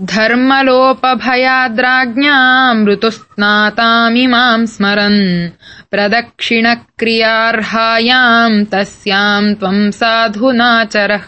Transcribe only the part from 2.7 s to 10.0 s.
ऋतुस्नातामिमाम् स्मरन् प्रदक्षिणक्रियार्हायाम् तस्याम् त्वम्